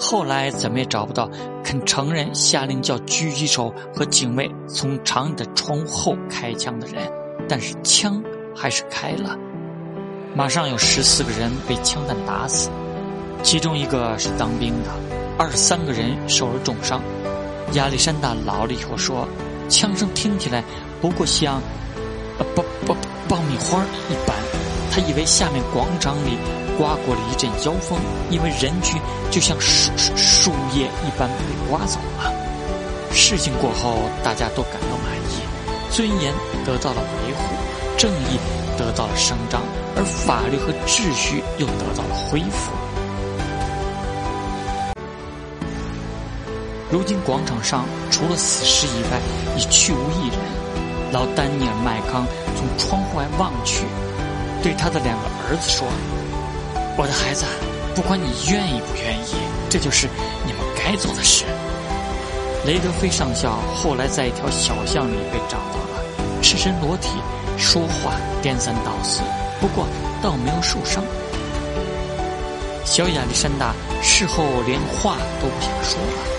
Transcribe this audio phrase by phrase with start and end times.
[0.00, 1.28] 后来怎么也找不到
[1.62, 7.06] 肯承认下令叫狙击手和警卫从厂里的窗户后开枪的人，
[7.46, 8.20] 但是枪
[8.56, 9.36] 还是开了。
[10.34, 12.70] 马上有十四个人被枪弹打死，
[13.42, 14.90] 其中一个是当兵的，
[15.36, 17.02] 二十三个人受了重伤。
[17.74, 19.28] 亚历山大老了以后说
[19.68, 20.64] ：“枪声听起来
[21.00, 21.60] 不过像，
[22.38, 22.96] 呃爆爆
[23.28, 24.34] 爆米花一般。”
[24.90, 26.36] 他以为下面广场里
[26.80, 27.98] 刮过了一阵妖风，
[28.30, 28.98] 因为人群
[29.30, 32.32] 就像树树叶一般被刮走了。
[33.12, 35.44] 事情过后，大家都感到满意，
[35.90, 36.32] 尊严
[36.64, 37.42] 得到了维护，
[37.98, 38.40] 正义
[38.78, 39.60] 得到了伸张。
[39.94, 42.72] 而法律和秩序又得到了恢复。
[46.90, 49.20] 如今广场上除了死尸以外，
[49.58, 50.38] 已去无一人。
[51.12, 52.24] 老丹尼尔·麦康
[52.56, 53.84] 从窗户外望去，
[54.62, 55.86] 对他的两个儿子说
[56.96, 57.44] ：“我的孩子，
[57.94, 59.34] 不管你愿意不愿意，
[59.68, 60.08] 这就是
[60.46, 61.44] 你们该做的事。”
[62.66, 67.08] 雷德菲上校后来在一条小巷里被找到了，赤身裸体，
[67.56, 69.22] 说话颠三倒四。
[69.60, 69.86] 不过
[70.22, 71.02] 倒没有受伤。
[72.84, 76.30] 小亚历山大事后连话都不想说了。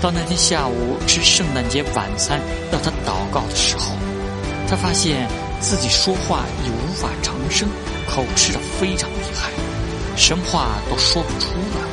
[0.00, 2.40] 到那天下午吃圣诞节晚餐
[2.72, 3.96] 要他祷告的时候，
[4.68, 5.28] 他发现
[5.60, 7.68] 自己说话已无法成声，
[8.08, 9.50] 口吃的非常厉害，
[10.16, 11.88] 什么话都说不出了。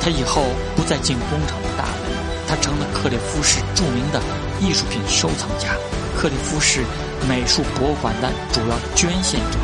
[0.00, 0.42] 他以后
[0.76, 2.10] 不再进工厂的大门，
[2.46, 4.20] 他成了克里夫市著名的
[4.60, 5.76] 艺术品收藏家。
[6.16, 6.82] 克里夫市
[7.28, 9.58] 美术博物馆的主要捐献者，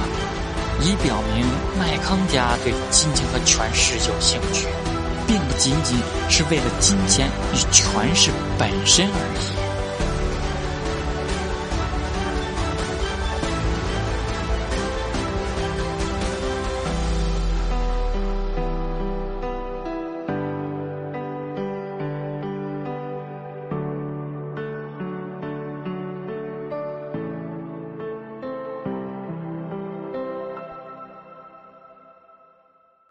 [0.80, 1.44] 以表明
[1.78, 4.66] 麦康家对金钱和权势有兴趣，
[5.26, 9.43] 并不仅仅是为了金钱与权势本身而已。